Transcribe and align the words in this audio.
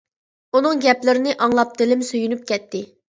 ئۇنىڭ 0.59 0.79
گەپلىرىنى 0.85 1.35
ئاڭلاپ 1.47 1.75
دىلىم 1.83 2.03
سۆيۈنۈپ 2.09 2.43
كەتتى. 2.55 2.83